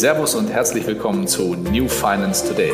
[0.00, 2.72] Servus und herzlich willkommen zu New Finance Today,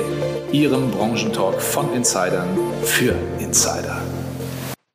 [0.53, 2.47] Ihrem Branchentalk von Insidern
[2.85, 4.01] für Insider.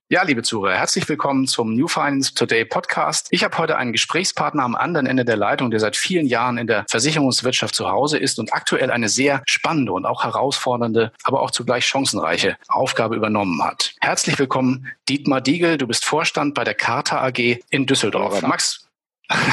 [0.07, 3.27] Ja, liebe Zuhörer, herzlich willkommen zum New Finance Today Podcast.
[3.31, 6.67] Ich habe heute einen Gesprächspartner am anderen Ende der Leitung, der seit vielen Jahren in
[6.67, 11.51] der Versicherungswirtschaft zu Hause ist und aktuell eine sehr spannende und auch herausfordernde, aber auch
[11.51, 13.93] zugleich chancenreiche Aufgabe übernommen hat.
[13.99, 15.77] Herzlich willkommen, Dietmar Diegel.
[15.77, 18.41] Du bist Vorstand bei der Carta AG in Düsseldorf.
[18.41, 18.87] Max,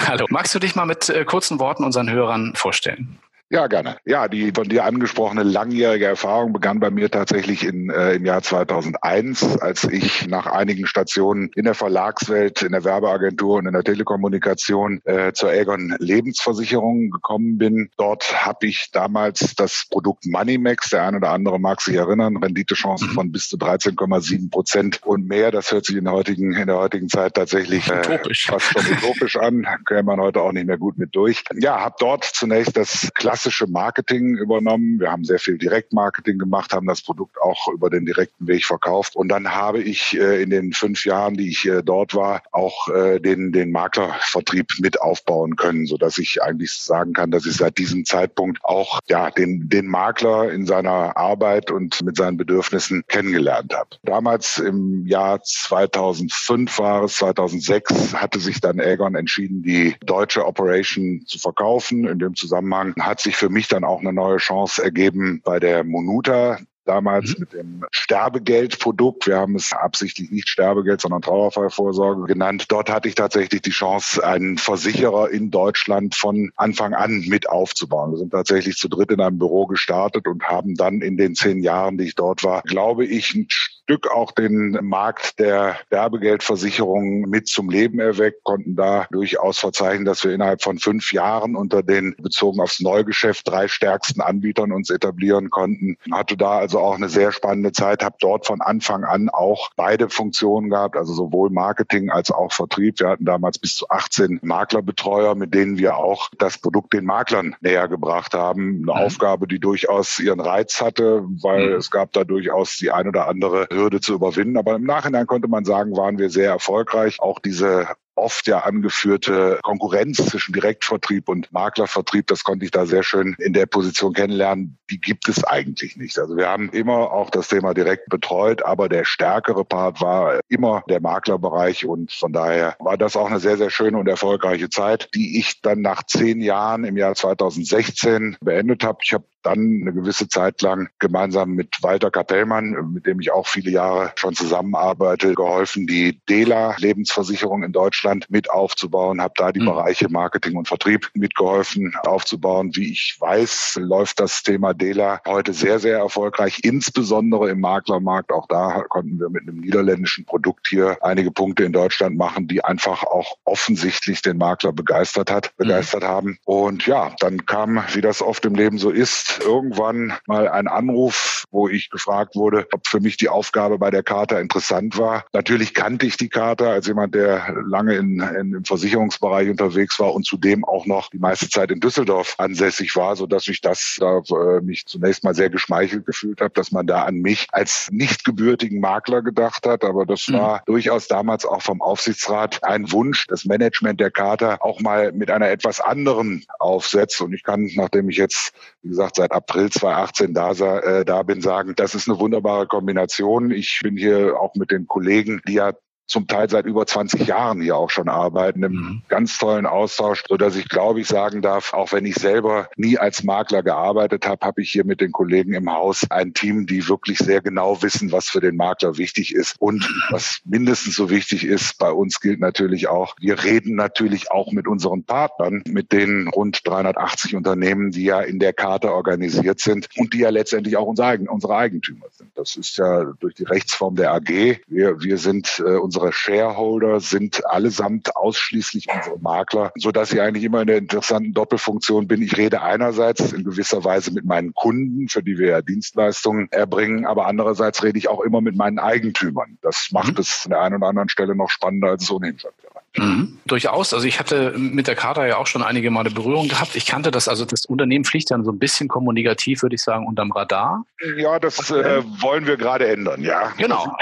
[0.07, 0.27] hallo.
[0.31, 3.19] Magst du dich mal mit äh, kurzen Worten unseren Hörern vorstellen?
[3.51, 3.97] Ja, gerne.
[4.05, 8.43] Ja, die von dir angesprochene langjährige Erfahrung begann bei mir tatsächlich in, äh, im Jahr
[8.43, 13.85] 2001, als ich nach einigen Stationen in der Verlagswelt, in der Werbeagentur und in der
[13.85, 17.89] Telekommunikation äh, zur Aegon Lebensversicherung gekommen bin.
[17.97, 23.09] Dort habe ich damals das Produkt Moneymax, der eine oder andere mag sich erinnern, Renditechancen
[23.09, 23.15] mhm.
[23.15, 25.51] von bis zu 13,7 Prozent und mehr.
[25.53, 28.03] Das hört sich in der heutigen, in der heutigen Zeit tatsächlich äh,
[28.35, 29.67] fast schon utopisch an.
[29.87, 31.45] Käme man heute auch nicht mehr gut mit durch.
[31.55, 34.99] Ja, habe dort zunächst das Klasse klassische Marketing übernommen.
[34.99, 39.15] Wir haben sehr viel Direktmarketing gemacht, haben das Produkt auch über den direkten Weg verkauft.
[39.15, 42.89] Und dann habe ich äh, in den fünf Jahren, die ich äh, dort war, auch
[42.89, 47.57] äh, den, den Maklervertrieb mit aufbauen können, so dass ich eigentlich sagen kann, dass ich
[47.57, 53.05] seit diesem Zeitpunkt auch ja, den, den Makler in seiner Arbeit und mit seinen Bedürfnissen
[53.07, 53.91] kennengelernt habe.
[54.03, 61.23] Damals im Jahr 2005 war es, 2006 hatte sich dann Aegon entschieden, die deutsche Operation
[61.25, 62.05] zu verkaufen.
[62.05, 65.61] In dem Zusammenhang hat sich sich für mich dann auch eine neue Chance ergeben bei
[65.61, 67.41] der Monuta damals mhm.
[67.41, 69.27] mit dem Sterbegeldprodukt.
[69.27, 72.65] Wir haben es absichtlich nicht Sterbegeld, sondern Trauerfallvorsorge genannt.
[72.69, 78.13] Dort hatte ich tatsächlich die Chance, einen Versicherer in Deutschland von Anfang an mit aufzubauen.
[78.13, 81.63] Wir sind tatsächlich zu dritt in einem Büro gestartet und haben dann in den zehn
[81.63, 83.47] Jahren, die ich dort war, glaube ich, ein
[83.89, 90.23] Stück auch den Markt der Werbegeldversicherung mit zum Leben erweckt, konnten da durchaus verzeichnen, dass
[90.25, 95.49] wir innerhalb von fünf Jahren unter den bezogen aufs Neugeschäft drei stärksten Anbietern uns etablieren
[95.49, 95.97] konnten.
[96.13, 100.11] Hatte da also auch eine sehr spannende Zeit, habe dort von Anfang an auch beide
[100.11, 103.01] Funktionen gehabt, also sowohl Marketing als auch Vertrieb.
[103.01, 107.57] Wir hatten damals bis zu 18 Maklerbetreuer, mit denen wir auch das Produkt den Maklern
[107.63, 108.83] näher gebracht haben.
[108.83, 109.07] Eine mhm.
[109.07, 111.77] Aufgabe, die durchaus ihren Reiz hatte, weil mhm.
[111.77, 114.57] es gab da durchaus die ein oder andere Hürde zu überwinden.
[114.57, 117.21] Aber im Nachhinein konnte man sagen, waren wir sehr erfolgreich.
[117.21, 123.03] Auch diese oft ja angeführte Konkurrenz zwischen Direktvertrieb und Maklervertrieb, das konnte ich da sehr
[123.03, 126.19] schön in der Position kennenlernen, die gibt es eigentlich nicht.
[126.19, 130.83] Also wir haben immer auch das Thema direkt betreut, aber der stärkere Part war immer
[130.89, 135.11] der Maklerbereich und von daher war das auch eine sehr, sehr schöne und erfolgreiche Zeit,
[135.15, 138.99] die ich dann nach zehn Jahren im Jahr 2016 beendet habe.
[139.03, 143.47] Ich habe dann eine gewisse Zeit lang gemeinsam mit Walter Kapellmann, mit dem ich auch
[143.47, 149.61] viele Jahre schon zusammenarbeite, geholfen, die DELA Lebensversicherung in Deutschland mit aufzubauen, habe da die
[149.61, 149.67] mhm.
[149.67, 152.71] Bereiche Marketing und Vertrieb mitgeholfen aufzubauen.
[152.75, 158.33] Wie ich weiß, läuft das Thema DELA heute sehr, sehr erfolgreich, insbesondere im Maklermarkt.
[158.33, 162.65] Auch da konnten wir mit einem niederländischen Produkt hier einige Punkte in Deutschland machen, die
[162.65, 166.09] einfach auch offensichtlich den Makler begeistert hat, begeistert mhm.
[166.09, 166.39] haben.
[166.45, 171.45] Und ja, dann kam, wie das oft im Leben so ist, irgendwann mal ein Anruf,
[171.51, 175.25] wo ich gefragt wurde, ob für mich die Aufgabe bei der Karte interessant war.
[175.33, 180.15] Natürlich kannte ich die Karte als jemand, der lange in, in, im Versicherungsbereich unterwegs war
[180.15, 183.97] und zudem auch noch die meiste Zeit in Düsseldorf ansässig war, so dass ich das
[183.99, 187.89] da äh, mich zunächst mal sehr geschmeichelt gefühlt habe, dass man da an mich als
[187.91, 189.85] nicht gebürtigen Makler gedacht hat.
[189.85, 190.35] Aber das mhm.
[190.35, 195.31] war durchaus damals auch vom Aufsichtsrat ein Wunsch, das Management der Karte auch mal mit
[195.31, 197.21] einer etwas anderen aufsetzt.
[197.21, 198.53] Und ich kann, nachdem ich jetzt,
[198.83, 203.51] wie gesagt, seit April 2018 da, äh, da bin, sagen, das ist eine wunderbare Kombination.
[203.51, 205.73] Ich bin hier auch mit den Kollegen, die ja
[206.09, 209.03] zum Teil seit über 20 Jahren hier auch schon arbeiten, im mhm.
[209.09, 212.99] ganz tollen Austausch, so dass ich glaube ich sagen darf, auch wenn ich selber nie
[212.99, 216.89] als Makler gearbeitet habe, habe ich hier mit den Kollegen im Haus ein Team, die
[216.89, 221.45] wirklich sehr genau wissen, was für den Makler wichtig ist und was mindestens so wichtig
[221.45, 221.79] ist.
[221.79, 226.67] Bei uns gilt natürlich auch, wir reden natürlich auch mit unseren Partnern, mit den rund
[226.67, 231.19] 380 Unternehmen, die ja in der Karte organisiert sind und die ja letztendlich auch unsere,
[231.29, 232.31] unsere Eigentümer sind.
[232.35, 234.61] Das ist ja durch die Rechtsform der AG.
[234.69, 240.21] Wir, wir sind äh, unsere Unsere Shareholder sind allesamt ausschließlich unsere Makler, so dass ich
[240.21, 242.23] eigentlich immer in der interessanten Doppelfunktion bin.
[242.23, 247.05] Ich rede einerseits in gewisser Weise mit meinen Kunden, für die wir ja Dienstleistungen erbringen,
[247.05, 249.59] aber andererseits rede ich auch immer mit meinen Eigentümern.
[249.61, 250.21] Das macht mhm.
[250.21, 252.78] es an der einen oder anderen Stelle noch spannender, als es ohnehin schon wäre.
[253.03, 253.39] Mhm.
[253.47, 253.95] Durchaus.
[253.95, 256.77] Also ich hatte mit der Charta ja auch schon einige Male Berührung gehabt.
[256.77, 260.07] Ich kannte das, also das Unternehmen fliegt dann so ein bisschen kommunikativ, würde ich sagen,
[260.07, 260.85] unterm Radar.
[261.17, 263.53] Ja, das äh, wollen wir gerade ändern, ja.
[263.57, 263.97] Genau.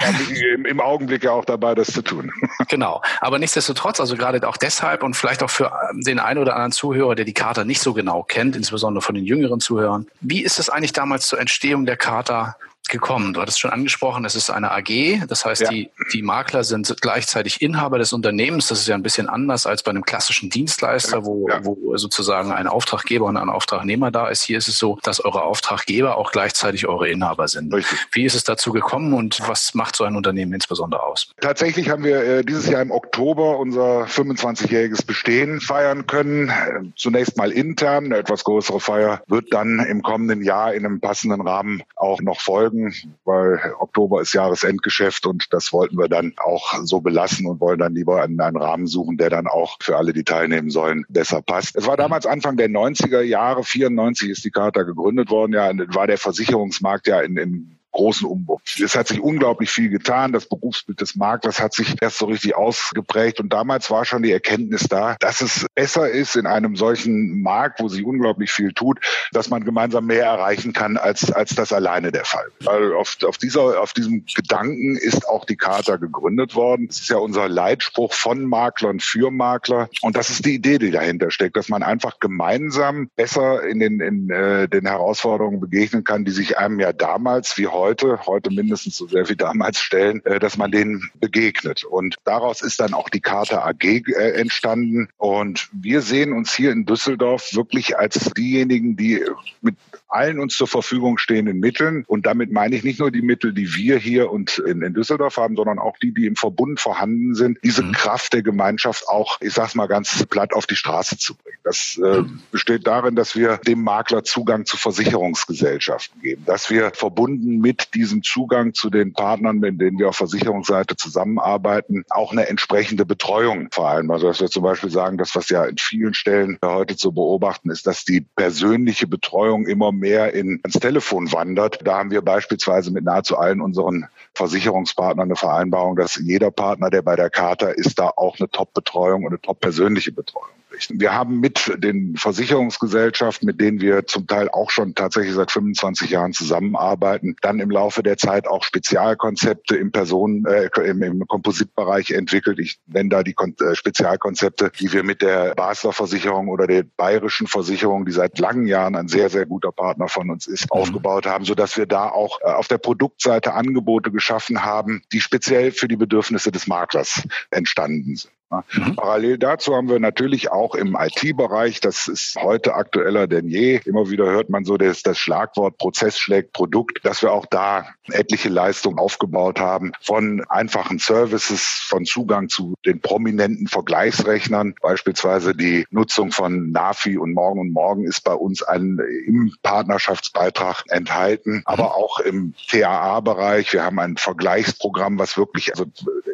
[0.55, 2.33] Im, Im Augenblick ja auch dabei, das zu tun.
[2.69, 3.01] Genau.
[3.21, 7.15] Aber nichtsdestotrotz, also gerade auch deshalb und vielleicht auch für den einen oder anderen Zuhörer,
[7.15, 10.07] der die Charta nicht so genau kennt, insbesondere von den jüngeren Zuhörern.
[10.21, 12.57] Wie ist es eigentlich damals zur Entstehung der Charta
[12.89, 13.35] gekommen?
[13.35, 15.71] Du hattest schon angesprochen, es ist eine AG, das heißt, ja.
[15.71, 18.69] die, die Makler sind gleichzeitig Inhaber des Unternehmens.
[18.69, 21.65] Das ist ja ein bisschen anders als bei einem klassischen Dienstleister, wo, ja.
[21.65, 24.43] wo sozusagen ein Auftraggeber und ein Auftragnehmer da ist.
[24.43, 27.73] Hier ist es so, dass eure Auftraggeber auch gleichzeitig eure Inhaber sind.
[27.73, 27.99] Richtig.
[28.13, 31.33] Wie ist es dazu gekommen und was macht so ein Unternehmen insbesondere aus?
[31.41, 36.49] Tatsächlich haben wir äh, dieses Jahr im Oktober unser 25-jähriges Bestehen feiern können.
[36.49, 36.53] Äh,
[36.97, 38.07] zunächst mal intern.
[38.07, 42.41] Eine etwas größere Feier wird dann im kommenden Jahr in einem passenden Rahmen auch noch
[42.41, 47.61] folgen folgen, weil Oktober ist Jahresendgeschäft und das wollten wir dann auch so belassen und
[47.61, 51.05] wollen dann lieber einen, einen Rahmen suchen, der dann auch für alle, die teilnehmen sollen,
[51.09, 51.77] besser passt.
[51.77, 56.07] Es war damals Anfang der 90er Jahre, 94 ist die Charta gegründet worden, ja, war
[56.07, 58.61] der Versicherungsmarkt ja in, in großen Umbruch.
[58.83, 60.33] Es hat sich unglaublich viel getan.
[60.33, 63.41] Das Berufsbild des Maklers hat sich erst so richtig ausgeprägt.
[63.41, 67.81] Und damals war schon die Erkenntnis da, dass es besser ist in einem solchen Markt,
[67.81, 69.01] wo sich unglaublich viel tut,
[69.33, 72.47] dass man gemeinsam mehr erreichen kann, als, als das alleine der Fall.
[72.61, 76.89] Weil auf, auf, dieser, auf diesem Gedanken ist auch die Charta gegründet worden.
[76.89, 79.89] Das ist ja unser Leitspruch von Maklern für Makler.
[80.03, 84.01] Und das ist die Idee, die dahinter steckt, dass man einfach gemeinsam besser in den,
[84.01, 88.51] in, äh, den Herausforderungen begegnen kann, die sich einem ja damals wie heute heute, heute
[88.51, 91.85] mindestens so sehr wie damals stellen, äh, dass man denen begegnet.
[91.85, 95.09] Und daraus ist dann auch die Charta AG äh, entstanden.
[95.19, 99.25] Und wir sehen uns hier in Düsseldorf wirklich als diejenigen, die
[99.61, 99.77] mit
[100.09, 102.05] allen uns zur Verfügung stehenden Mitteln.
[102.07, 105.37] Und damit meine ich nicht nur die Mittel, die wir hier und in, in Düsseldorf
[105.37, 107.93] haben, sondern auch die, die im Verbund vorhanden sind, diese mhm.
[107.93, 111.59] Kraft der Gemeinschaft auch, ich sag's mal ganz platt, auf die Straße zu bringen.
[111.65, 112.41] Das äh, mhm.
[112.53, 118.23] besteht darin, dass wir dem Makler Zugang zu Versicherungsgesellschaften geben, dass wir verbunden mit diesem
[118.23, 123.89] Zugang zu den Partnern, mit denen wir auf Versicherungsseite zusammenarbeiten, auch eine entsprechende Betreuung vor
[123.89, 124.11] allem.
[124.11, 127.71] Also dass wir zum Beispiel sagen, das, was ja in vielen Stellen heute zu beobachten
[127.71, 131.87] ist, dass die persönliche Betreuung immer mehr in, ins Telefon wandert.
[131.87, 137.03] Da haben wir beispielsweise mit nahezu allen unseren Versicherungspartnern eine Vereinbarung, dass jeder Partner, der
[137.03, 141.01] bei der Charta ist, da auch eine Top-Betreuung und eine top-persönliche Betreuung einrichten.
[141.01, 146.11] Wir haben mit den Versicherungsgesellschaften, mit denen wir zum Teil auch schon tatsächlich seit 25
[146.11, 152.11] Jahren zusammenarbeiten, dann im Laufe der Zeit auch Spezialkonzepte im Personen, äh, im, im Kompositbereich
[152.11, 152.59] entwickelt.
[152.59, 156.83] Ich nenne da die Kon äh, Spezialkonzepte, die wir mit der Basler Versicherung oder der
[156.83, 160.81] Bayerischen Versicherung, die seit langen Jahren ein sehr, sehr guter Partner von uns ist, mhm.
[160.81, 165.73] aufgebaut haben, sodass wir da auch äh, auf der Produktseite Angebote geschaffen haben, die speziell
[165.73, 168.36] für die Bedürfnisse des Maklers entstanden sind.
[168.51, 168.95] Mhm.
[168.95, 174.09] Parallel dazu haben wir natürlich auch im IT-Bereich, das ist heute aktueller denn je, immer
[174.09, 178.49] wieder hört man so das, das Schlagwort Prozess schlägt Produkt, dass wir auch da etliche
[178.49, 186.31] Leistungen aufgebaut haben, von einfachen Services, von Zugang zu den prominenten Vergleichsrechnern, beispielsweise die Nutzung
[186.31, 191.91] von Nafi und Morgen und Morgen ist bei uns ein, im Partnerschaftsbeitrag enthalten, aber mhm.
[191.91, 193.73] auch im TAA-Bereich.
[193.73, 195.87] Wir haben ein Vergleichsprogramm, was wirklich, also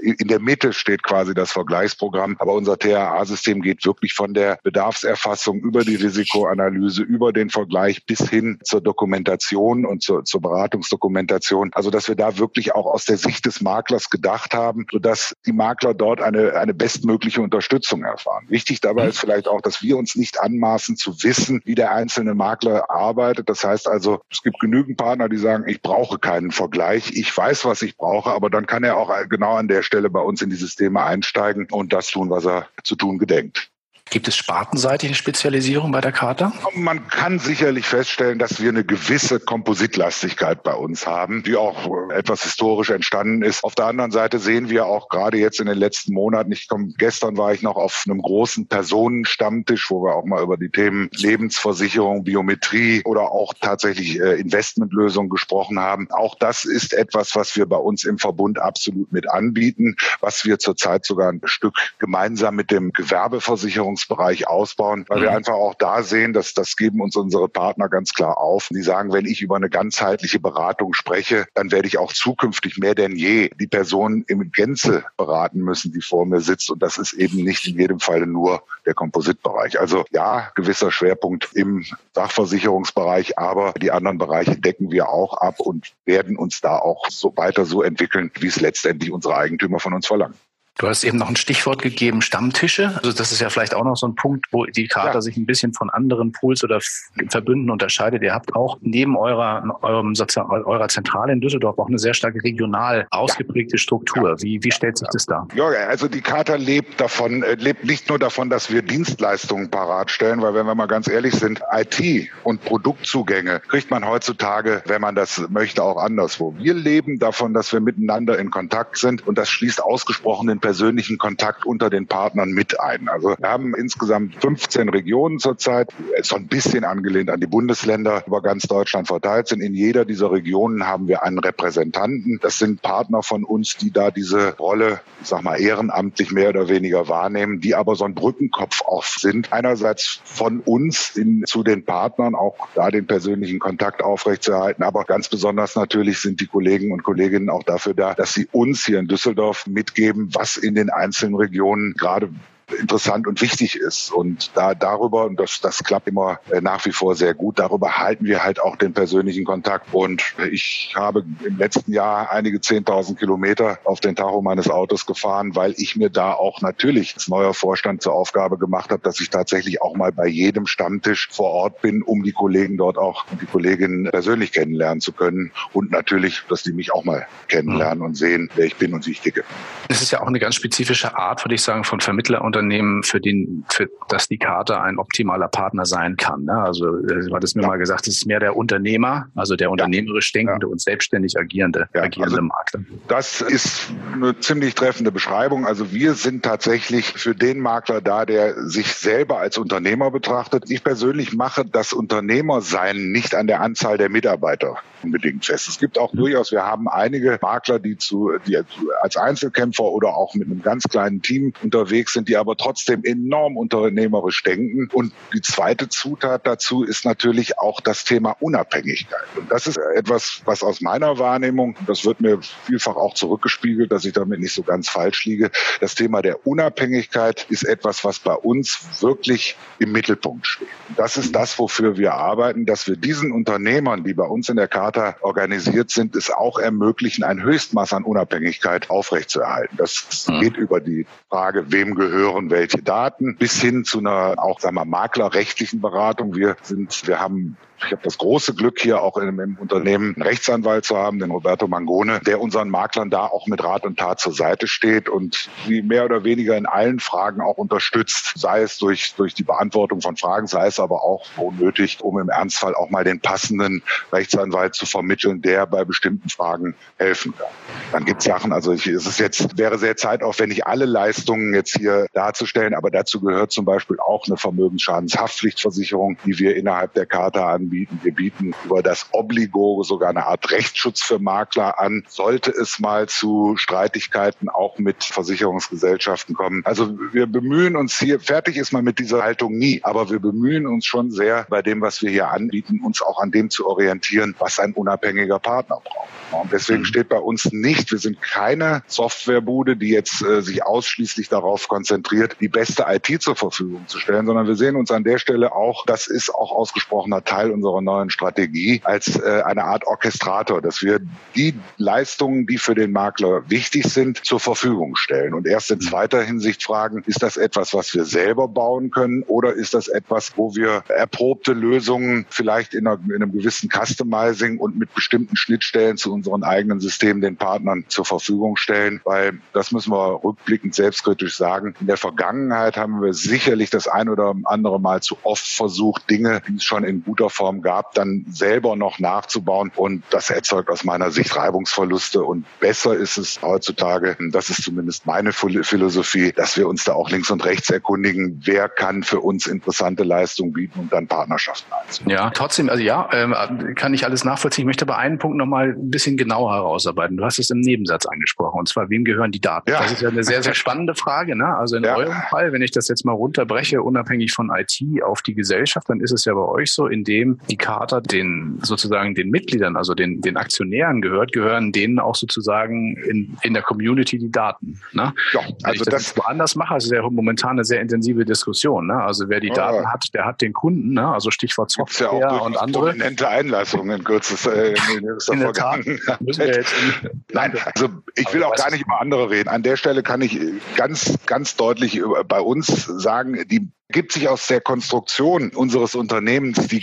[0.03, 2.37] in der Mitte steht quasi das Vergleichsprogramm Programm.
[2.39, 8.29] Aber unser THA-System geht wirklich von der Bedarfserfassung über die Risikoanalyse, über den Vergleich bis
[8.29, 11.71] hin zur Dokumentation und zur, zur Beratungsdokumentation.
[11.73, 15.53] Also, dass wir da wirklich auch aus der Sicht des Maklers gedacht haben, sodass die
[15.53, 18.45] Makler dort eine, eine bestmögliche Unterstützung erfahren.
[18.49, 22.35] Wichtig dabei ist vielleicht auch, dass wir uns nicht anmaßen zu wissen, wie der einzelne
[22.35, 23.49] Makler arbeitet.
[23.49, 27.13] Das heißt also, es gibt genügend Partner, die sagen, ich brauche keinen Vergleich.
[27.15, 30.21] Ich weiß, was ich brauche, aber dann kann er auch genau an der Stelle bei
[30.21, 33.72] uns in die Systeme einsteigen und das tun, was er zu tun gedenkt.
[34.13, 36.53] Gibt es spartenseitige Spezialisierung bei der Charta?
[36.75, 42.43] Man kann sicherlich feststellen, dass wir eine gewisse Kompositlastigkeit bei uns haben, die auch etwas
[42.43, 43.65] historisch entstanden ist.
[43.65, 46.93] Auf der anderen Seite sehen wir auch gerade jetzt in den letzten Monaten, ich komme,
[46.99, 51.09] gestern war ich noch auf einem großen Personenstammtisch, wo wir auch mal über die Themen
[51.13, 56.11] Lebensversicherung, Biometrie oder auch tatsächlich äh, Investmentlösungen gesprochen haben.
[56.11, 60.59] Auch das ist etwas, was wir bei uns im Verbund absolut mit anbieten, was wir
[60.59, 65.23] zurzeit sogar ein Stück gemeinsam mit dem Gewerbeversicherungs Versicherungsbereich ausbauen, weil mhm.
[65.23, 68.69] wir einfach auch da sehen, dass das geben uns unsere Partner ganz klar auf.
[68.71, 72.95] Die sagen, wenn ich über eine ganzheitliche Beratung spreche, dann werde ich auch zukünftig mehr
[72.95, 76.71] denn je die Person im Gänze beraten müssen, die vor mir sitzt.
[76.71, 79.79] Und das ist eben nicht in jedem Falle nur der Kompositbereich.
[79.81, 85.93] Also ja, gewisser Schwerpunkt im Sachversicherungsbereich, aber die anderen Bereiche decken wir auch ab und
[86.05, 90.07] werden uns da auch so weiter so entwickeln, wie es letztendlich unsere Eigentümer von uns
[90.07, 90.35] verlangen.
[90.79, 92.97] Du hast eben noch ein Stichwort gegeben, Stammtische.
[92.97, 95.21] Also das ist ja vielleicht auch noch so ein Punkt, wo die Charta ja.
[95.21, 96.81] sich ein bisschen von anderen Pools oder
[97.29, 98.23] Verbünden unterscheidet.
[98.23, 100.15] Ihr habt auch neben eurer, eurem
[100.47, 104.31] eurer Zentrale in Düsseldorf auch eine sehr stark regional ausgeprägte Struktur.
[104.31, 104.43] Ja.
[104.43, 105.47] Wie, wie stellt sich das dar?
[105.55, 110.11] Ja, also die Charta lebt davon, äh, lebt nicht nur davon, dass wir Dienstleistungen parat
[110.11, 115.03] stellen, weil wenn wir mal ganz ehrlich sind, IT und Produktzugänge kriegt man heutzutage, wenn
[115.03, 116.55] man das möchte, auch anderswo.
[116.57, 121.19] Wir leben davon, dass wir miteinander in Kontakt sind und das schließt ausgesprochen den persönlichen
[121.19, 123.11] Kontakt unter den Partnern mit ein.
[123.11, 125.91] Also wir haben insgesamt 15 Regionen zurzeit,
[126.23, 129.61] so ein bisschen angelehnt an die Bundesländer über ganz Deutschland verteilt sind.
[129.61, 132.39] In jeder dieser Regionen haben wir einen Repräsentanten.
[132.41, 136.69] Das sind Partner von uns, die da diese Rolle, ich sag mal, ehrenamtlich mehr oder
[136.69, 139.53] weniger wahrnehmen, die aber so ein Brückenkopf auch sind.
[139.53, 145.29] Einerseits von uns in, zu den Partnern, auch da den persönlichen Kontakt aufrechtzuerhalten, aber ganz
[145.29, 149.09] besonders natürlich sind die Kollegen und Kolleginnen auch dafür da, dass sie uns hier in
[149.09, 152.31] Düsseldorf mitgeben, was in den einzelnen Regionen gerade
[152.79, 154.11] interessant und wichtig ist.
[154.13, 157.99] Und da darüber, und das, das klappt immer äh, nach wie vor sehr gut, darüber
[157.99, 159.93] halten wir halt auch den persönlichen Kontakt.
[159.93, 165.55] Und ich habe im letzten Jahr einige 10.000 Kilometer auf den Tacho meines Autos gefahren,
[165.55, 169.31] weil ich mir da auch natürlich als neuer Vorstand zur Aufgabe gemacht habe, dass ich
[169.31, 173.41] tatsächlich auch mal bei jedem Stammtisch vor Ort bin, um die Kollegen dort auch und
[173.41, 175.53] die Kolleginnen persönlich kennenlernen zu können.
[175.73, 178.05] Und natürlich, dass die mich auch mal kennenlernen mhm.
[178.05, 179.45] und sehen, wer ich bin und wie ich ticke.
[179.89, 183.03] Das ist ja auch eine ganz spezifische Art, würde ich sagen, von Vermittler und Unternehmen,
[183.03, 186.45] für den, für das die Karte ein optimaler Partner sein kann.
[186.45, 186.53] Ne?
[186.53, 187.69] Also äh, du hattest mir ja.
[187.69, 190.71] mal gesagt, es ist mehr der Unternehmer, also der unternehmerisch denkende ja.
[190.71, 192.81] und selbstständig agierende, ja, agierende also Makler.
[193.09, 195.67] Das ist eine ziemlich treffende Beschreibung.
[195.67, 200.71] Also wir sind tatsächlich für den Makler da, der sich selber als Unternehmer betrachtet.
[200.71, 205.69] Ich persönlich mache das Unternehmersein nicht an der Anzahl der Mitarbeiter unbedingt fest.
[205.69, 206.19] Es gibt auch mhm.
[206.19, 208.59] durchaus, wir haben einige Makler, die zu, die
[209.01, 213.57] als Einzelkämpfer oder auch mit einem ganz kleinen Team unterwegs sind, die aber trotzdem enorm
[213.57, 214.89] unternehmerisch denken.
[214.93, 219.27] Und die zweite Zutat dazu ist natürlich auch das Thema Unabhängigkeit.
[219.37, 224.05] Und das ist etwas, was aus meiner Wahrnehmung, das wird mir vielfach auch zurückgespiegelt, dass
[224.05, 228.35] ich damit nicht so ganz falsch liege, das Thema der Unabhängigkeit ist etwas, was bei
[228.35, 230.69] uns wirklich im Mittelpunkt steht.
[230.97, 234.69] Das ist das, wofür wir arbeiten, dass wir diesen Unternehmern, die bei uns in der
[234.69, 239.77] Charta organisiert sind, es auch ermöglichen, ein Höchstmaß an Unabhängigkeit aufrechtzuerhalten.
[239.77, 240.41] Das mhm.
[240.41, 244.85] geht über die Frage, wem gehören welche Daten, bis hin zu einer auch sagen wir,
[244.85, 246.35] maklerrechtlichen Beratung.
[246.35, 250.23] Wir sind, wir haben ich habe das große Glück, hier auch im, im Unternehmen einen
[250.23, 254.21] Rechtsanwalt zu haben, den Roberto Mangone, der unseren Maklern da auch mit Rat und Tat
[254.21, 258.79] zur Seite steht und sie mehr oder weniger in allen Fragen auch unterstützt, sei es
[258.79, 261.27] durch, durch die Beantwortung von Fragen, sei es aber auch,
[261.59, 266.75] nötig, um im Ernstfall auch mal den passenden Rechtsanwalt zu vermitteln, der bei bestimmten Fragen
[266.99, 267.49] helfen kann.
[267.93, 271.77] Dann gibt es Sachen, also ich, es ist jetzt, wäre sehr zeitaufwendig, alle Leistungen jetzt
[271.77, 277.53] hier darzustellen, aber dazu gehört zum Beispiel auch eine Vermögensschadenshaftpflichtversicherung, die wir innerhalb der Charta
[277.53, 278.01] an anbieten.
[278.03, 282.05] Wir bieten über das Obligo sogar eine Art Rechtsschutz für Makler an.
[282.09, 286.63] Sollte es mal zu Streitigkeiten auch mit Versicherungsgesellschaften kommen.
[286.65, 290.67] Also wir bemühen uns hier, fertig ist man mit dieser Haltung nie, aber wir bemühen
[290.67, 294.35] uns schon sehr bei dem, was wir hier anbieten, uns auch an dem zu orientieren,
[294.39, 296.09] was ein unabhängiger Partner braucht.
[296.33, 296.87] Und deswegen mhm.
[296.87, 302.37] steht bei uns nicht, wir sind keine Softwarebude, die jetzt äh, sich ausschließlich darauf konzentriert,
[302.41, 305.85] die beste IT zur Verfügung zu stellen, sondern wir sehen uns an der Stelle auch,
[305.87, 311.01] das ist auch ausgesprochener Teil unserer neuen Strategie als äh, eine Art Orchestrator, dass wir
[311.37, 315.35] die Leistungen, die für den Makler wichtig sind, zur Verfügung stellen.
[315.35, 315.83] Und erst in mhm.
[315.83, 320.33] zweiter Hinsicht fragen, ist das etwas, was wir selber bauen können oder ist das etwas,
[320.37, 325.97] wo wir erprobte Lösungen vielleicht in, einer, in einem gewissen Customizing und mit bestimmten Schnittstellen
[325.97, 331.37] zu unseren eigenen Systemen den Partnern zur Verfügung stellen, weil das müssen wir rückblickend selbstkritisch
[331.37, 331.75] sagen.
[331.81, 336.43] In der Vergangenheit haben wir sicherlich das ein oder andere Mal zu oft versucht, Dinge,
[336.49, 339.73] die es schon in guter Form Plattform gab, dann selber noch nachzubauen.
[339.75, 342.23] Und das erzeugt aus meiner Sicht Reibungsverluste.
[342.23, 347.11] Und besser ist es heutzutage, das ist zumindest meine Philosophie, dass wir uns da auch
[347.11, 352.17] links und rechts erkundigen, wer kann für uns interessante Leistungen bieten und dann Partnerschaften einzugehen.
[352.17, 354.63] Ja, trotzdem, also ja, ähm, kann ich alles nachvollziehen.
[354.63, 357.17] Ich möchte aber einen Punkt nochmal ein bisschen genauer herausarbeiten.
[357.17, 359.71] Du hast es im Nebensatz angesprochen, und zwar, wem gehören die Daten?
[359.71, 359.83] Ja.
[359.83, 361.37] Das ist ja eine sehr, sehr spannende Frage.
[361.37, 361.57] Ne?
[361.57, 361.97] Also in ja.
[361.97, 366.01] eurem Fall, wenn ich das jetzt mal runterbreche, unabhängig von IT auf die Gesellschaft, dann
[366.01, 369.77] ist es ja bei euch so, in dem nachdem die Charta den sozusagen den Mitgliedern,
[369.77, 374.81] also den, den Aktionären gehört, gehören denen auch sozusagen in, in der Community die Daten.
[374.93, 375.13] Ne?
[375.33, 378.87] Ja, also Wenn ich das, das woanders mache, ist ja momentan eine sehr intensive Diskussion.
[378.87, 378.95] Ne?
[378.95, 381.09] Also wer die ja, Daten hat, der hat den Kunden, ne?
[381.09, 382.87] also Stichwort Software ja und andere.
[382.87, 385.81] Prominente Einlassungen in kürzester, äh, in, in der Tat.
[387.33, 389.49] Nein, also ich will auch gar nicht über andere reden.
[389.49, 390.39] An der Stelle kann ich
[390.77, 396.81] ganz, ganz deutlich bei uns sagen, die gibt sich aus der Konstruktion unseres Unternehmens, die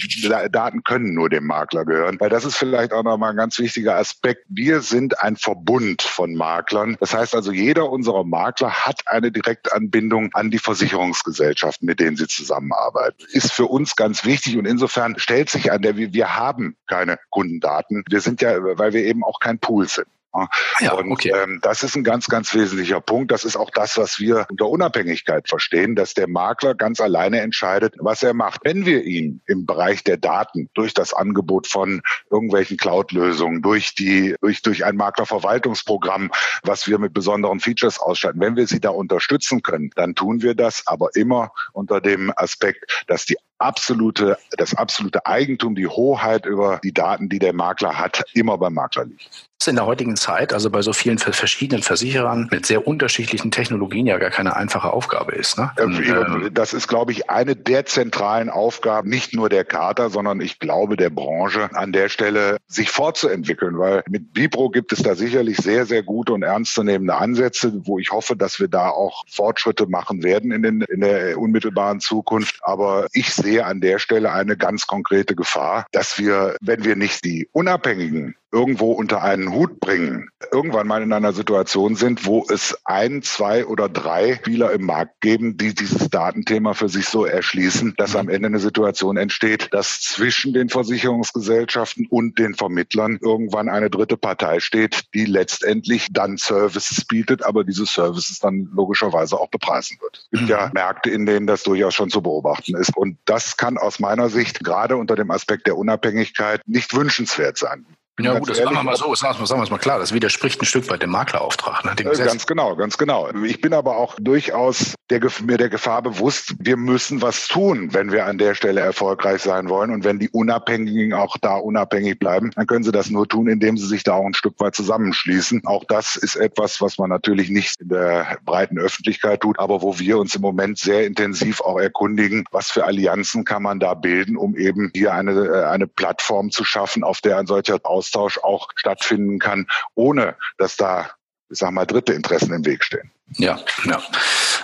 [0.52, 2.20] Daten können nur dem Makler gehören.
[2.20, 4.46] Weil das ist vielleicht auch nochmal ein ganz wichtiger Aspekt.
[4.48, 6.96] Wir sind ein Verbund von Maklern.
[7.00, 12.28] Das heißt also, jeder unserer Makler hat eine Direktanbindung an die Versicherungsgesellschaften, mit denen sie
[12.28, 13.26] zusammenarbeiten.
[13.32, 18.04] Ist für uns ganz wichtig und insofern stellt sich an der, wir haben keine Kundendaten.
[18.10, 20.08] Wir sind ja, weil wir eben auch kein Pool sind.
[20.32, 20.48] Ah,
[20.80, 21.32] ja, und okay.
[21.36, 23.32] ähm, das ist ein ganz, ganz wesentlicher Punkt.
[23.32, 27.96] Das ist auch das, was wir unter Unabhängigkeit verstehen, dass der Makler ganz alleine entscheidet,
[27.98, 28.62] was er macht.
[28.64, 34.36] Wenn wir ihn im Bereich der Daten durch das Angebot von irgendwelchen Cloud-Lösungen, durch die,
[34.40, 36.32] durch, durch ein Maklerverwaltungsprogramm,
[36.62, 40.54] was wir mit besonderen Features ausstatten, wenn wir sie da unterstützen können, dann tun wir
[40.54, 46.80] das, aber immer unter dem Aspekt, dass die absolute, das absolute Eigentum, die Hoheit über
[46.84, 50.70] die Daten, die der Makler hat, immer beim Makler liegt in der heutigen Zeit, also
[50.70, 55.58] bei so vielen verschiedenen Versicherern mit sehr unterschiedlichen Technologien ja gar keine einfache Aufgabe ist.
[55.58, 55.72] Ne?
[55.82, 60.40] Und, ähm, das ist, glaube ich, eine der zentralen Aufgaben, nicht nur der Charta, sondern
[60.40, 65.16] ich glaube der Branche an der Stelle, sich fortzuentwickeln, weil mit Bipro gibt es da
[65.16, 69.88] sicherlich sehr, sehr gute und ernstzunehmende Ansätze, wo ich hoffe, dass wir da auch Fortschritte
[69.88, 72.60] machen werden in, den, in der unmittelbaren Zukunft.
[72.62, 77.26] Aber ich sehe an der Stelle eine ganz konkrete Gefahr, dass wir, wenn wir nicht
[77.26, 82.78] die unabhängigen irgendwo unter einen Hut bringen, irgendwann mal in einer Situation sind, wo es
[82.84, 87.94] ein, zwei oder drei Spieler im Markt geben, die dieses Datenthema für sich so erschließen,
[87.98, 93.90] dass am Ende eine Situation entsteht, dass zwischen den Versicherungsgesellschaften und den Vermittlern irgendwann eine
[93.90, 99.98] dritte Partei steht, die letztendlich dann Services bietet, aber diese Services dann logischerweise auch bepreisen
[100.02, 100.28] wird.
[100.32, 100.50] Es gibt mhm.
[100.50, 102.96] ja Märkte, in denen das durchaus schon zu beobachten ist.
[102.98, 107.86] Und das kann aus meiner Sicht gerade unter dem Aspekt der Unabhängigkeit nicht wünschenswert sein.
[108.20, 110.66] Ja gut, das sagen wir mal so, sagen wir es mal klar, das widerspricht ein
[110.66, 111.86] Stück weit dem Maklerauftrag.
[111.86, 113.30] Ne, dem äh, ganz genau, ganz genau.
[113.44, 118.12] Ich bin aber auch durchaus der, mir der Gefahr bewusst, wir müssen was tun, wenn
[118.12, 119.92] wir an der Stelle erfolgreich sein wollen.
[119.92, 123.78] Und wenn die Unabhängigen auch da unabhängig bleiben, dann können sie das nur tun, indem
[123.78, 125.66] sie sich da auch ein Stück weit zusammenschließen.
[125.66, 129.98] Auch das ist etwas, was man natürlich nicht in der breiten Öffentlichkeit tut, aber wo
[129.98, 134.38] wir uns im Moment sehr intensiv auch erkundigen, was für Allianzen kann man da bilden,
[134.38, 138.40] um eben hier eine, äh, eine Plattform zu schaffen, auf der ein solcher Aus Austausch
[138.40, 141.12] auch stattfinden kann, ohne dass da,
[141.50, 143.12] ich sag mal, dritte Interessen im Weg stehen.
[143.38, 144.02] Ja, ja.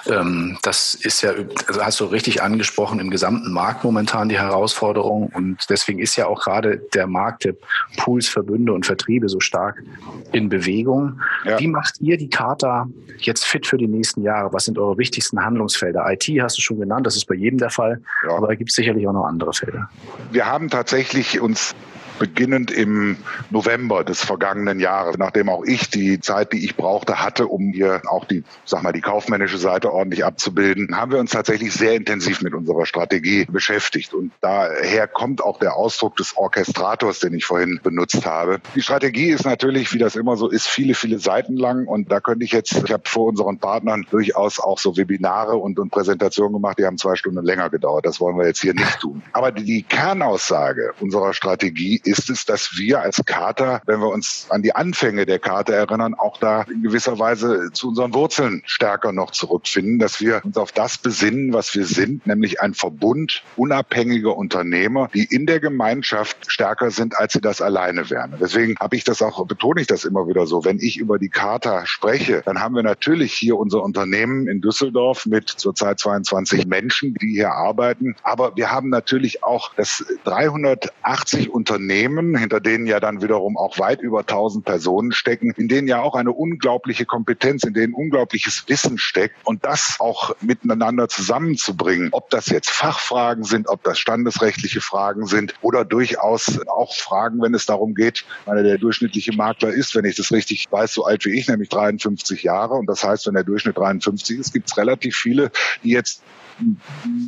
[0.08, 1.34] Ähm, das ist ja,
[1.68, 5.28] also hast du richtig angesprochen, im gesamten Markt momentan die Herausforderung.
[5.28, 7.56] Und deswegen ist ja auch gerade der Markt der
[7.98, 9.84] Pools, Verbünde und Vertriebe so stark
[10.32, 11.22] in Bewegung.
[11.44, 11.60] Ja.
[11.60, 12.88] Wie macht ihr die Charta
[13.20, 14.52] jetzt fit für die nächsten Jahre?
[14.52, 16.06] Was sind eure wichtigsten Handlungsfelder?
[16.12, 18.02] IT hast du schon genannt, das ist bei jedem der Fall.
[18.28, 18.36] Ja.
[18.36, 19.90] Aber da gibt es sicherlich auch noch andere Felder.
[20.32, 21.76] Wir haben tatsächlich uns
[22.20, 23.18] beginnend im
[23.50, 28.02] November des vergangenen Jahres, nachdem auch ich die Zeit, die ich brauchte, hatte, um hier
[28.10, 32.42] auch die, sag mal, die kaufmännische Seite ordentlich abzubilden, haben wir uns tatsächlich sehr intensiv
[32.42, 34.14] mit unserer Strategie beschäftigt.
[34.14, 38.60] Und daher kommt auch der Ausdruck des Orchestrators, den ich vorhin benutzt habe.
[38.76, 41.88] Die Strategie ist natürlich, wie das immer so ist, viele, viele Seiten lang.
[41.88, 45.80] Und da könnte ich jetzt, ich habe vor unseren Partnern durchaus auch so Webinare und,
[45.80, 48.06] und Präsentationen gemacht, die haben zwei Stunden länger gedauert.
[48.06, 49.22] Das wollen wir jetzt hier nicht tun.
[49.34, 54.62] Aber die Kernaussage unserer Strategie ist es, dass wir als Kater, wenn wir uns an
[54.62, 59.32] die Anfänge der Karte erinnern, auch da in gewisser Weise zu unseren Wurzeln stärker noch
[59.32, 65.10] zurückfinden, dass wir uns auf das besinnen, was wir sind, nämlich ein Verbund unabhängiger Unternehmer,
[65.14, 68.36] die in der Gemeinschaft stärker sind, als sie das alleine wären.
[68.40, 70.66] Deswegen habe ich das auch, betone ich das immer wieder so.
[70.66, 75.26] Wenn ich über die Charta spreche, dann haben wir natürlich hier unser Unternehmen in Düsseldorf
[75.26, 78.16] mit zurzeit 22 Menschen, die hier arbeiten.
[78.24, 83.80] Aber wir haben natürlich auch das 380 Unternehmen, Unternehmen, hinter denen ja dann wiederum auch
[83.80, 88.66] weit über 1000 Personen stecken, in denen ja auch eine unglaubliche Kompetenz, in denen unglaubliches
[88.68, 89.36] Wissen steckt.
[89.46, 95.54] Und das auch miteinander zusammenzubringen, ob das jetzt Fachfragen sind, ob das standesrechtliche Fragen sind
[95.62, 100.16] oder durchaus auch Fragen, wenn es darum geht, meine, der durchschnittliche Makler ist, wenn ich
[100.16, 102.74] das richtig weiß, so alt wie ich, nämlich 53 Jahre.
[102.74, 105.52] Und das heißt, wenn der Durchschnitt 53 ist, gibt es relativ viele,
[105.84, 106.22] die jetzt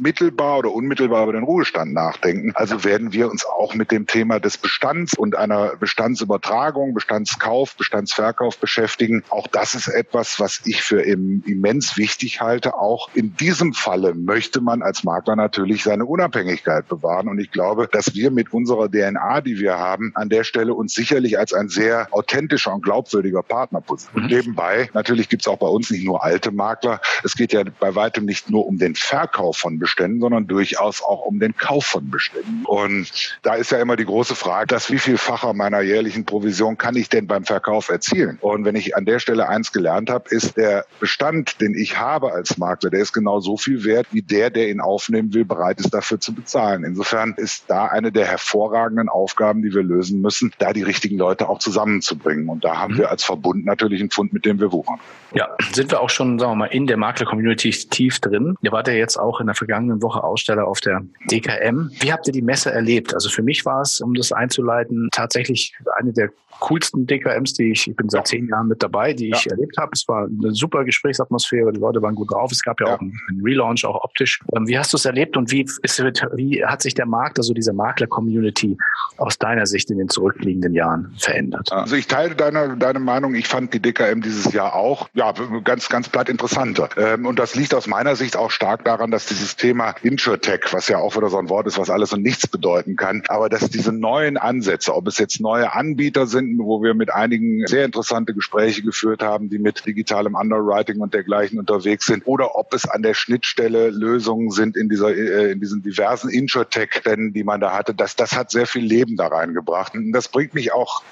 [0.02, 2.52] mittelbar oder unmittelbar über den Ruhestand nachdenken.
[2.56, 8.58] Also werden wir uns auch mit dem Thema des Bestands und einer Bestandsübertragung, Bestandskauf, Bestandsverkauf
[8.58, 9.24] beschäftigen.
[9.30, 12.76] Auch das ist etwas, was ich für immens wichtig halte.
[12.76, 17.28] Auch in diesem Falle möchte man als Makler natürlich seine Unabhängigkeit bewahren.
[17.28, 20.94] Und ich glaube, dass wir mit unserer DNA, die wir haben, an der Stelle uns
[20.94, 24.32] sicherlich als ein sehr authentischer und glaubwürdiger Partner positionieren.
[24.32, 24.38] Mhm.
[24.38, 27.02] Nebenbei, natürlich gibt es auch bei uns nicht nur alte Makler.
[27.24, 31.26] Es geht ja bei weitem nicht nur um den Verkauf von Beständen, sondern durchaus auch
[31.26, 32.64] um den Kauf von Beständen.
[32.66, 36.78] Und da ist ja immer die große Frage, dass wie viel Facher meiner jährlichen Provision
[36.78, 38.38] kann ich denn beim Verkauf erzielen?
[38.42, 42.32] Und wenn ich an der Stelle eins gelernt habe, ist der Bestand, den ich habe
[42.32, 45.80] als Makler, der ist genau so viel wert, wie der, der ihn aufnehmen will, bereit
[45.80, 46.84] ist, dafür zu bezahlen.
[46.84, 51.50] Insofern ist da eine der hervorragenden Aufgaben, die wir lösen müssen, da die richtigen Leute
[51.50, 52.50] auch zusammenzubringen.
[52.50, 53.00] Und da haben mhm.
[53.00, 55.00] wir als Verbund natürlich einen Fund, mit dem wir wuchern.
[55.34, 58.56] Ja, sind wir auch schon, sagen wir mal, in der Makler-Community tief drin.
[58.62, 61.91] Ihr wart ja jetzt auch in der vergangenen Woche Aussteller auf der DKM.
[62.00, 63.13] Wie habt ihr die Messe erlebt?
[63.13, 67.88] Also für mich war es, um das einzuleiten, tatsächlich eine der coolsten DKMs, die ich,
[67.88, 69.91] ich bin seit zehn Jahren mit dabei, die ich erlebt habe.
[69.93, 72.52] Es war eine super Gesprächsatmosphäre, die Leute waren gut drauf.
[72.52, 72.96] Es gab ja, ja.
[72.96, 74.39] auch einen, Relaunch, auch optisch.
[74.56, 77.54] Ähm, wie hast du es erlebt und wie, ist, wie hat sich der Markt, also
[77.54, 78.78] diese Makler-Community
[79.17, 81.72] aus deiner Sicht in den zurückliegenden Jahren verändert?
[81.72, 83.36] Also ich teile deine, deine Meinung.
[83.36, 86.89] Ich fand die DKM dieses Jahr auch, ja, ganz, ganz platt interessanter.
[86.98, 90.88] Ähm, und das liegt aus meiner Sicht auch stark daran, dass dieses Thema Insurtech, was
[90.88, 93.70] ja auch wieder so ein Wort ist, was alles und nichts bedeuten kann, aber dass
[93.70, 98.34] diese neuen Ansätze, ob es jetzt neue Anbieter sind, wo wir mit einigen sehr interessante
[98.34, 103.02] Gespräche geführt haben, die mit digitalem Underwriting und dergleichen unterwegs sind, oder ob es an
[103.02, 107.94] der Schnittstelle Lösungen sind in dieser äh, in diesen diversen Insurtech-Rennen, die man da hatte,
[107.94, 109.94] dass das hat sehr viel Leben da reingebracht.
[109.94, 111.04] Und das bringt mich auch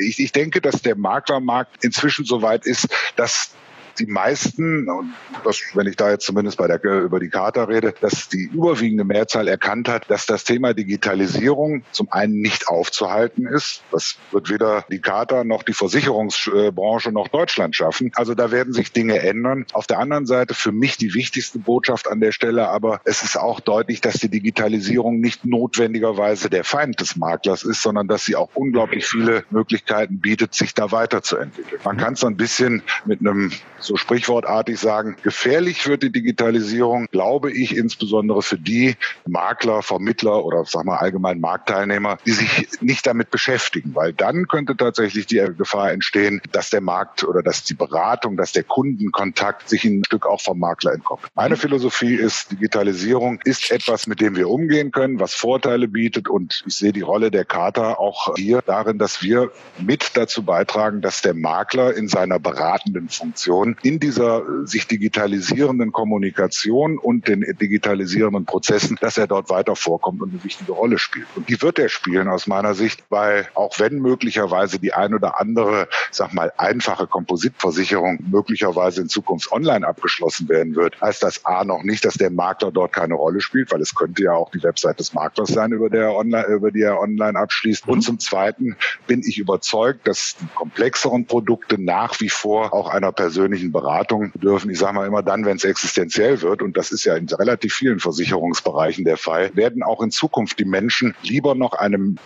[0.00, 3.52] ich, ich denke, dass der Maklermarkt inzwischen so weit ist, dass
[3.98, 5.12] die meisten, und
[5.44, 9.04] das, wenn ich da jetzt zumindest bei der, über die Charta rede, dass die überwiegende
[9.04, 13.82] Mehrzahl erkannt hat, dass das Thema Digitalisierung zum einen nicht aufzuhalten ist.
[13.90, 18.12] Das wird weder die Charta noch die Versicherungsbranche noch Deutschland schaffen.
[18.14, 19.66] Also da werden sich Dinge ändern.
[19.72, 23.36] Auf der anderen Seite für mich die wichtigste Botschaft an der Stelle, aber es ist
[23.38, 28.36] auch deutlich, dass die Digitalisierung nicht notwendigerweise der Feind des Maklers ist, sondern dass sie
[28.36, 31.80] auch unglaublich viele Möglichkeiten bietet, sich da weiterzuentwickeln.
[31.84, 33.50] Man kann es so ein bisschen mit einem
[33.82, 40.64] so sprichwortartig sagen, gefährlich wird die Digitalisierung, glaube ich, insbesondere für die Makler, Vermittler oder
[40.64, 45.92] sag mal allgemein Marktteilnehmer, die sich nicht damit beschäftigen, weil dann könnte tatsächlich die Gefahr
[45.92, 50.40] entstehen, dass der Markt oder dass die Beratung, dass der Kundenkontakt sich ein Stück auch
[50.40, 51.32] vom Makler entkoppelt.
[51.34, 56.62] Meine Philosophie ist, Digitalisierung ist etwas, mit dem wir umgehen können, was Vorteile bietet und
[56.66, 61.22] ich sehe die Rolle der Charta auch hier darin, dass wir mit dazu beitragen, dass
[61.22, 68.98] der Makler in seiner beratenden Funktion in dieser sich digitalisierenden Kommunikation und den digitalisierenden Prozessen,
[69.00, 71.26] dass er dort weiter vorkommt und eine wichtige Rolle spielt.
[71.36, 75.40] Und die wird er spielen aus meiner Sicht, weil auch wenn möglicherweise die ein oder
[75.40, 81.64] andere, sag mal, einfache Kompositversicherung möglicherweise in Zukunft online abgeschlossen werden wird, heißt das A
[81.64, 84.62] noch nicht, dass der Makler dort keine Rolle spielt, weil es könnte ja auch die
[84.62, 87.86] Website des Maklers sein, über, der online, über die er online abschließt.
[87.86, 88.02] Und mhm.
[88.02, 93.61] zum Zweiten bin ich überzeugt, dass die komplexeren Produkte nach wie vor auch einer persönlichen
[93.62, 97.04] persönlichen Beratung dürfen, ich sage mal immer dann, wenn es existenziell wird, und das ist
[97.04, 101.74] ja in relativ vielen Versicherungsbereichen der Fall, werden auch in Zukunft die Menschen lieber noch
[101.74, 102.16] einem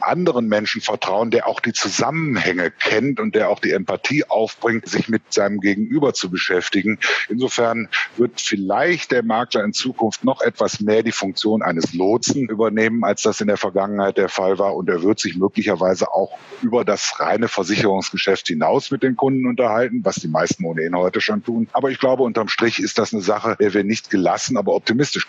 [0.00, 5.08] anderen Menschen vertrauen, der auch die Zusammenhänge kennt und der auch die Empathie aufbringt, sich
[5.08, 6.98] mit seinem Gegenüber zu beschäftigen.
[7.28, 13.04] Insofern wird vielleicht der Makler in Zukunft noch etwas mehr die Funktion eines Lotsen übernehmen,
[13.04, 14.74] als das in der Vergangenheit der Fall war.
[14.74, 20.00] Und er wird sich möglicherweise auch über das reine Versicherungsgeschäft hinaus mit den Kunden unterhalten,
[20.04, 21.68] was die meisten ohnehin heute schon tun.
[21.72, 25.28] Aber ich glaube, unterm Strich ist das eine Sache, der wir nicht gelassen, aber optimistisch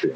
[0.00, 0.14] gegenüberstehen.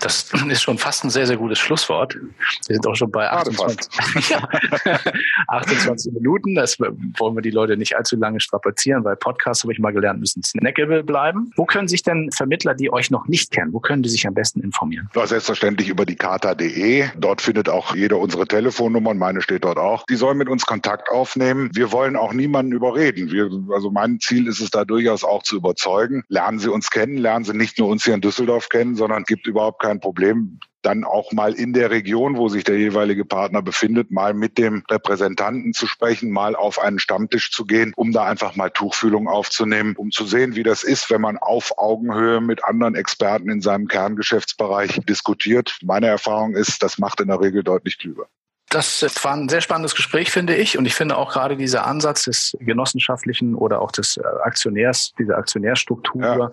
[0.00, 2.14] Das ist schon fast ein sehr, sehr gutes Schlusswort.
[2.14, 4.48] Wir sind auch schon bei 28, ja,
[5.48, 6.54] 28 Minuten.
[6.54, 10.20] Das wollen wir die Leute nicht allzu lange strapazieren, weil Podcasts, habe ich mal gelernt,
[10.20, 11.50] müssen snackable bleiben.
[11.56, 14.34] Wo können sich denn Vermittler, die euch noch nicht kennen, wo können die sich am
[14.34, 15.08] besten informieren?
[15.14, 17.08] Ja, selbstverständlich über die Kata.de.
[17.18, 19.18] Dort findet auch jeder unsere Telefonnummern.
[19.18, 20.04] Meine steht dort auch.
[20.06, 21.70] Die sollen mit uns Kontakt aufnehmen.
[21.74, 23.30] Wir wollen auch niemanden überreden.
[23.30, 26.22] Wir, also mein Ziel ist es da durchaus auch zu überzeugen.
[26.28, 29.46] Lernen Sie uns kennen, lernen Sie nicht nur uns hier in Düsseldorf kennen, sondern gibt
[29.46, 34.12] überhaupt kein Problem dann auch mal in der Region, wo sich der jeweilige Partner befindet,
[34.12, 38.54] mal mit dem Repräsentanten zu sprechen, mal auf einen Stammtisch zu gehen, um da einfach
[38.54, 42.94] mal Tuchfühlung aufzunehmen, um zu sehen, wie das ist, wenn man auf Augenhöhe mit anderen
[42.94, 45.76] Experten in seinem Kerngeschäftsbereich diskutiert.
[45.82, 48.26] Meine Erfahrung ist, das macht in der Regel deutlich klüger.
[48.68, 50.78] Das war ein sehr spannendes Gespräch, finde ich.
[50.78, 55.36] Und ich finde auch gerade dieser Ansatz des genossenschaftlichen oder auch des äh, Aktionärs, dieser
[55.38, 56.50] Aktionärstruktur, ja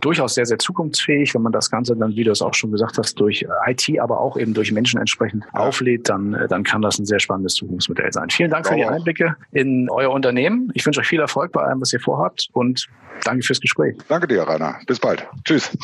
[0.00, 1.34] durchaus sehr, sehr zukunftsfähig.
[1.34, 4.00] Wenn man das Ganze dann, wie du es auch schon gesagt hast, durch äh, IT,
[4.00, 7.54] aber auch eben durch Menschen entsprechend auflädt, dann, äh, dann kann das ein sehr spannendes
[7.54, 8.30] Zukunftsmodell sein.
[8.30, 10.70] Vielen Dank für die Einblicke in euer Unternehmen.
[10.74, 12.86] Ich wünsche euch viel Erfolg bei allem, was ihr vorhabt und
[13.24, 13.96] danke fürs Gespräch.
[14.08, 14.78] Danke dir, Rainer.
[14.86, 15.26] Bis bald.
[15.44, 15.76] Tschüss.